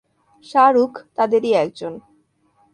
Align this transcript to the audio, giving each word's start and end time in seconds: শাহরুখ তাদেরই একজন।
শাহরুখ 0.45 0.93
তাদেরই 1.15 1.51
একজন। 1.53 1.93